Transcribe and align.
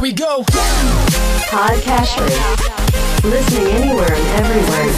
Here 0.00 0.08
we 0.08 0.16
go. 0.16 0.40
Podcast 1.52 2.16
Listening 3.20 3.68
anywhere 3.68 4.08
and 4.08 4.26
everywhere. 4.40 4.88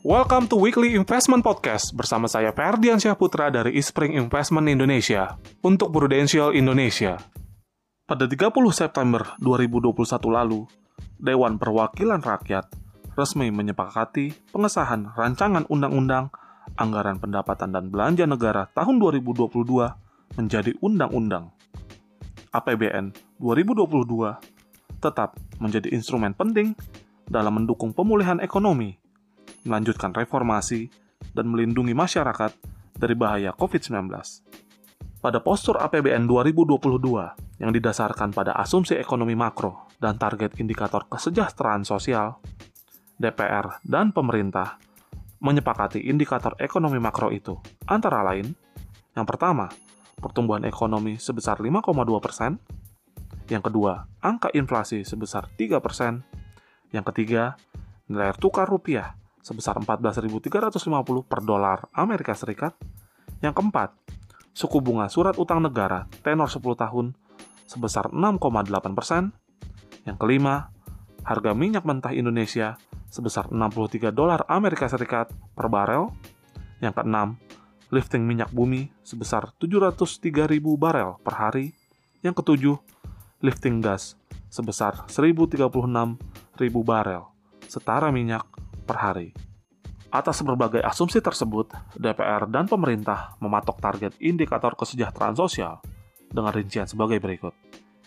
Welcome 0.00 0.48
to 0.48 0.56
Weekly 0.56 0.96
Investment 0.96 1.44
Podcast 1.44 1.92
bersama 1.92 2.32
saya 2.32 2.48
Ferdian 2.56 2.96
Syahputra 2.96 3.52
dari 3.52 3.76
Ispring 3.76 4.16
Investment 4.16 4.72
Indonesia 4.72 5.36
untuk 5.60 5.92
Prudential 5.92 6.56
Indonesia. 6.56 7.20
Pada 8.08 8.24
30 8.24 8.56
September 8.72 9.36
2021 9.44 10.32
lalu, 10.32 10.64
Dewan 11.20 11.60
Perwakilan 11.60 12.24
Rakyat 12.24 12.87
resmi 13.18 13.50
menyepakati 13.50 14.54
pengesahan 14.54 15.10
rancangan 15.18 15.66
undang-undang 15.66 16.30
anggaran 16.78 17.18
pendapatan 17.18 17.74
dan 17.74 17.90
belanja 17.90 18.30
negara 18.30 18.70
tahun 18.70 19.02
2022 19.02 20.38
menjadi 20.38 20.70
undang-undang. 20.78 21.50
APBN 22.54 23.10
2022 23.42 25.02
tetap 25.02 25.34
menjadi 25.58 25.90
instrumen 25.90 26.30
penting 26.38 26.78
dalam 27.26 27.58
mendukung 27.58 27.90
pemulihan 27.90 28.38
ekonomi 28.38 28.94
melanjutkan 29.68 30.14
reformasi, 30.14 30.88
dan 31.34 31.50
melindungi 31.50 31.92
masyarakat 31.92 32.52
dari 32.94 33.14
bahaya 33.14 33.50
COVID-19. 33.54 34.08
Pada 35.18 35.42
postur 35.42 35.82
APBN 35.82 36.30
2022 36.30 37.58
yang 37.58 37.74
didasarkan 37.74 38.30
pada 38.30 38.54
asumsi 38.54 38.94
ekonomi 38.94 39.34
makro 39.34 39.90
dan 39.98 40.14
target 40.14 40.62
indikator 40.62 41.10
kesejahteraan 41.10 41.82
sosial, 41.82 42.38
DPR 43.18 43.82
dan 43.82 44.14
pemerintah 44.14 44.78
menyepakati 45.38 46.02
indikator 46.06 46.54
ekonomi 46.58 46.98
makro 46.98 47.30
itu, 47.30 47.58
antara 47.86 48.22
lain, 48.26 48.54
yang 49.14 49.26
pertama, 49.26 49.70
pertumbuhan 50.18 50.66
ekonomi 50.66 51.18
sebesar 51.18 51.62
5,2 51.62 51.94
persen, 52.18 52.58
yang 53.50 53.62
kedua, 53.62 54.06
angka 54.22 54.50
inflasi 54.54 55.06
sebesar 55.06 55.46
3 55.54 55.78
persen, 55.82 56.26
yang 56.90 57.04
ketiga, 57.06 57.58
nilai 58.08 58.32
tukar 58.36 58.66
rupiah 58.66 59.14
sebesar 59.44 59.78
14.350 59.80 61.24
per 61.24 61.40
dolar 61.40 61.88
Amerika 61.96 62.36
Serikat. 62.36 62.74
Yang 63.40 63.54
keempat, 63.60 63.90
suku 64.52 64.82
bunga 64.82 65.06
surat 65.06 65.38
utang 65.38 65.62
negara 65.62 66.10
tenor 66.24 66.50
10 66.50 66.60
tahun 66.60 67.06
sebesar 67.68 68.10
6,8 68.10 68.98
persen. 68.98 69.30
Yang 70.04 70.16
kelima, 70.20 70.72
harga 71.24 71.52
minyak 71.52 71.84
mentah 71.84 72.16
Indonesia 72.16 72.80
sebesar 73.08 73.48
63 73.50 74.12
dolar 74.12 74.44
Amerika 74.48 74.88
Serikat 74.88 75.32
per 75.56 75.66
barel. 75.68 76.12
Yang 76.78 77.02
keenam, 77.02 77.28
lifting 77.90 78.22
minyak 78.22 78.54
bumi 78.54 78.92
sebesar 79.02 79.50
703.000 79.58 80.62
barel 80.78 81.18
per 81.20 81.34
hari. 81.34 81.74
Yang 82.22 82.44
ketujuh, 82.44 82.76
lifting 83.42 83.82
gas 83.82 84.14
sebesar 84.48 85.06
1036.000 85.06 85.58
barel, 86.82 87.22
setara 87.68 88.08
minyak 88.08 88.44
per 88.88 88.96
hari. 88.98 89.28
Atas 90.08 90.40
berbagai 90.40 90.80
asumsi 90.80 91.20
tersebut, 91.20 91.68
DPR 92.00 92.48
dan 92.48 92.64
pemerintah 92.64 93.36
mematok 93.44 93.76
target 93.76 94.16
indikator 94.24 94.72
kesejahteraan 94.72 95.36
sosial 95.36 95.84
dengan 96.32 96.48
rincian 96.48 96.88
sebagai 96.88 97.20
berikut. 97.20 97.52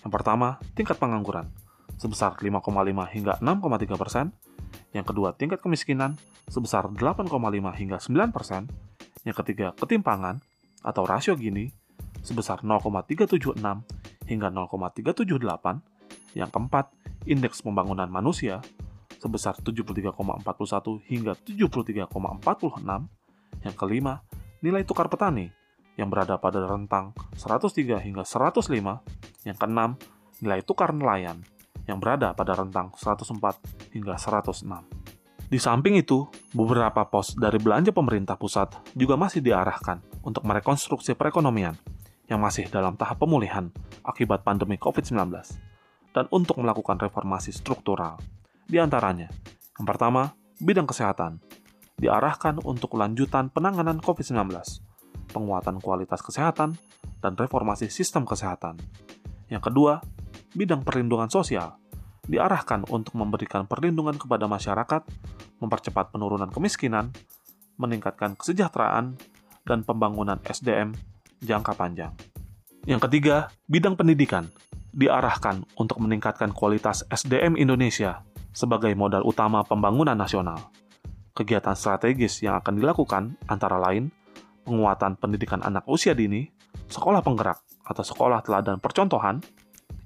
Yang 0.01 0.11
pertama, 0.11 0.57
tingkat 0.73 0.97
pengangguran 0.97 1.53
sebesar 2.01 2.33
5,5 2.41 2.65
hingga 3.13 3.37
6,3 3.37 4.01
persen. 4.01 4.33
Yang 4.91 5.15
kedua, 5.15 5.31
tingkat 5.35 5.63
kemiskinan 5.63 6.19
sebesar 6.51 6.87
8,5 6.91 7.31
hingga 7.79 7.97
9 7.99 8.35
persen. 8.35 8.67
Yang 9.23 9.45
ketiga, 9.45 9.71
ketimpangan 9.77 10.41
atau 10.81 11.05
rasio 11.05 11.37
Gini 11.37 11.71
sebesar 12.21 12.61
0,376 12.65 13.55
hingga 14.27 14.47
0,378. 14.49 15.81
Yang 16.35 16.49
keempat, 16.51 16.85
indeks 17.27 17.63
pembangunan 17.63 18.07
manusia 18.07 18.63
sebesar 19.21 19.55
73,41 19.61 20.17
hingga 21.07 21.33
73,46. 21.37 22.09
Yang 23.61 23.75
kelima, 23.77 24.25
nilai 24.65 24.81
tukar 24.81 25.07
petani 25.07 25.53
yang 25.99 26.09
berada 26.09 26.39
pada 26.41 26.65
rentang 26.65 27.13
103 27.37 28.01
hingga 28.01 28.23
105. 28.25 29.03
Yang 29.45 29.57
keenam, 29.57 29.97
nilai 30.41 30.65
tukar 30.65 30.91
nelayan 30.95 31.45
yang 31.85 32.01
berada 32.01 32.33
pada 32.33 32.57
rentang 32.57 32.93
104 32.97 33.80
hingga 33.91 34.15
106. 34.17 34.67
Di 35.51 35.59
samping 35.59 35.99
itu, 35.99 36.27
beberapa 36.55 37.03
pos 37.11 37.35
dari 37.35 37.59
belanja 37.59 37.91
pemerintah 37.91 38.39
pusat 38.39 38.71
juga 38.95 39.19
masih 39.19 39.43
diarahkan 39.43 39.99
untuk 40.23 40.47
merekonstruksi 40.47 41.13
perekonomian 41.19 41.75
yang 42.31 42.39
masih 42.39 42.71
dalam 42.71 42.95
tahap 42.95 43.19
pemulihan 43.19 43.67
akibat 44.07 44.47
pandemi 44.47 44.79
COVID-19 44.79 45.19
dan 46.15 46.25
untuk 46.31 46.55
melakukan 46.63 46.95
reformasi 46.95 47.51
struktural 47.51 48.15
di 48.71 48.79
antaranya, 48.79 49.27
yang 49.75 49.83
pertama, 49.83 50.31
bidang 50.63 50.87
kesehatan, 50.87 51.43
diarahkan 51.99 52.63
untuk 52.63 52.95
lanjutan 52.95 53.51
penanganan 53.51 53.99
COVID-19, 53.99 54.47
penguatan 55.35 55.83
kualitas 55.83 56.23
kesehatan, 56.23 56.79
dan 57.19 57.35
reformasi 57.35 57.91
sistem 57.91 58.23
kesehatan. 58.23 58.79
Yang 59.51 59.67
kedua, 59.67 59.99
bidang 60.55 60.87
perlindungan 60.87 61.27
sosial, 61.27 61.80
diarahkan 62.25 62.85
untuk 62.89 63.17
memberikan 63.17 63.65
perlindungan 63.65 64.17
kepada 64.17 64.45
masyarakat, 64.45 65.01
mempercepat 65.61 66.13
penurunan 66.13 66.49
kemiskinan, 66.49 67.09
meningkatkan 67.77 68.37
kesejahteraan, 68.37 69.17
dan 69.65 69.85
pembangunan 69.85 70.41
SDM 70.45 70.93
jangka 71.41 71.77
panjang. 71.77 72.13
Yang 72.89 73.09
ketiga, 73.09 73.53
bidang 73.69 73.93
pendidikan, 73.93 74.49
diarahkan 74.91 75.63
untuk 75.77 76.01
meningkatkan 76.01 76.49
kualitas 76.49 77.05
SDM 77.13 77.55
Indonesia 77.55 78.25
sebagai 78.51 78.91
modal 78.97 79.23
utama 79.23 79.61
pembangunan 79.63 80.17
nasional. 80.17 80.73
Kegiatan 81.31 81.77
strategis 81.77 82.43
yang 82.43 82.59
akan 82.59 82.81
dilakukan 82.81 83.39
antara 83.47 83.79
lain 83.79 84.11
penguatan 84.67 85.15
pendidikan 85.15 85.63
anak 85.63 85.87
usia 85.87 86.11
dini, 86.11 86.51
sekolah 86.91 87.23
penggerak 87.23 87.63
atau 87.87 88.03
sekolah 88.03 88.43
teladan 88.43 88.77
percontohan, 88.77 89.39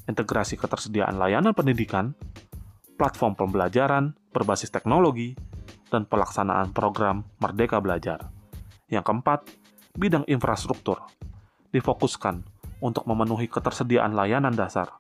integrasi 0.06 0.58
ketersediaan 0.58 1.18
layanan 1.18 1.54
pendidikan, 1.54 2.14
platform 2.96 3.36
pembelajaran 3.36 4.16
berbasis 4.32 4.72
teknologi, 4.72 5.36
dan 5.90 6.10
pelaksanaan 6.10 6.74
program 6.74 7.24
Merdeka 7.40 7.80
Belajar. 7.80 8.30
Yang 8.90 9.06
keempat, 9.06 9.40
bidang 9.96 10.26
infrastruktur 10.28 11.02
difokuskan 11.72 12.44
untuk 12.84 13.08
memenuhi 13.08 13.48
ketersediaan 13.48 14.14
layanan 14.14 14.54
dasar, 14.54 14.96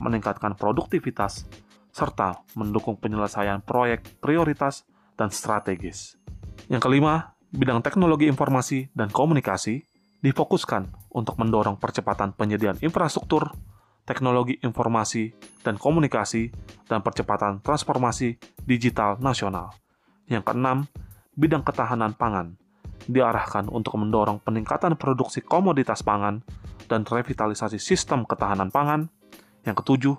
meningkatkan 0.00 0.56
produktivitas, 0.56 1.46
serta 1.90 2.42
mendukung 2.54 2.96
penyelesaian 2.96 3.60
proyek 3.60 4.22
prioritas 4.22 4.86
dan 5.18 5.28
strategis. 5.28 6.16
Yang 6.70 6.86
kelima, 6.86 7.34
bidang 7.50 7.82
teknologi 7.82 8.30
informasi 8.30 8.94
dan 8.94 9.10
komunikasi 9.10 9.84
difokuskan 10.20 11.12
untuk 11.12 11.36
mendorong 11.40 11.80
percepatan 11.80 12.36
penyediaan 12.36 12.78
infrastruktur, 12.84 13.50
teknologi 14.10 14.58
informasi 14.58 15.30
dan 15.62 15.78
komunikasi, 15.78 16.50
dan 16.90 16.98
percepatan 17.06 17.62
transformasi 17.62 18.34
digital 18.66 19.22
nasional. 19.22 19.70
Yang 20.26 20.50
keenam, 20.50 20.78
bidang 21.38 21.62
ketahanan 21.62 22.18
pangan 22.18 22.58
diarahkan 23.06 23.70
untuk 23.70 23.94
mendorong 24.02 24.42
peningkatan 24.42 24.98
produksi 24.98 25.38
komoditas 25.38 26.02
pangan 26.02 26.42
dan 26.90 27.06
revitalisasi 27.06 27.78
sistem 27.78 28.26
ketahanan 28.26 28.74
pangan. 28.74 29.06
Yang 29.62 29.86
ketujuh, 29.86 30.14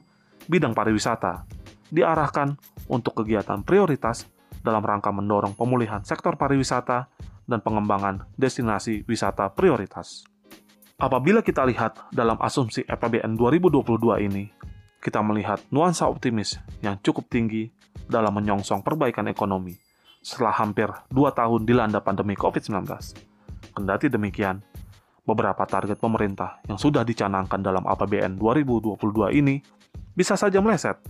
bidang 0.48 0.72
pariwisata 0.72 1.44
diarahkan 1.92 2.56
untuk 2.88 3.20
kegiatan 3.20 3.60
prioritas 3.68 4.32
dalam 4.64 4.80
rangka 4.80 5.12
mendorong 5.12 5.52
pemulihan 5.60 6.00
sektor 6.08 6.40
pariwisata 6.40 7.12
dan 7.44 7.60
pengembangan 7.60 8.24
destinasi 8.40 9.04
wisata 9.04 9.52
prioritas. 9.52 10.31
Apabila 11.02 11.42
kita 11.42 11.66
lihat 11.66 12.14
dalam 12.14 12.38
asumsi 12.38 12.86
APBN 12.86 13.34
2022 13.34 14.22
ini, 14.22 14.54
kita 15.02 15.18
melihat 15.26 15.58
nuansa 15.74 16.06
optimis 16.06 16.62
yang 16.86 17.02
cukup 17.02 17.26
tinggi 17.26 17.74
dalam 18.06 18.30
menyongsong 18.38 18.86
perbaikan 18.86 19.26
ekonomi 19.26 19.74
setelah 20.22 20.54
hampir 20.62 20.94
dua 21.10 21.34
tahun 21.34 21.66
dilanda 21.66 22.06
pandemi 22.06 22.38
COVID-19. 22.38 22.86
Kendati 23.74 24.14
demikian, 24.14 24.62
beberapa 25.26 25.66
target 25.66 25.98
pemerintah 25.98 26.62
yang 26.70 26.78
sudah 26.78 27.02
dicanangkan 27.02 27.66
dalam 27.66 27.82
APBN 27.82 28.38
2022 28.38 29.42
ini 29.42 29.58
bisa 30.14 30.38
saja 30.38 30.62
meleset 30.62 31.02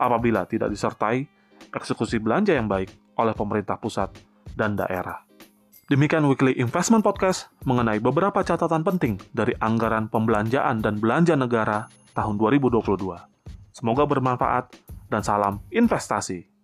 apabila 0.00 0.48
tidak 0.48 0.72
disertai 0.72 1.28
eksekusi 1.76 2.24
belanja 2.24 2.56
yang 2.56 2.72
baik 2.72 2.88
oleh 3.20 3.36
pemerintah 3.36 3.76
pusat 3.76 4.16
dan 4.56 4.80
daerah. 4.80 5.25
Demikian 5.86 6.26
Weekly 6.26 6.58
Investment 6.58 7.06
Podcast 7.06 7.46
mengenai 7.62 8.02
beberapa 8.02 8.42
catatan 8.42 8.82
penting 8.82 9.22
dari 9.30 9.54
anggaran 9.62 10.10
pembelanjaan 10.10 10.82
dan 10.82 10.98
belanja 10.98 11.38
negara 11.38 11.86
tahun 12.10 12.42
2022. 12.42 13.06
Semoga 13.70 14.02
bermanfaat 14.02 14.74
dan 15.06 15.22
salam 15.22 15.62
investasi. 15.70 16.55